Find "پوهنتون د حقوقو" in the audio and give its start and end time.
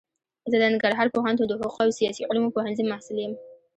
1.15-1.81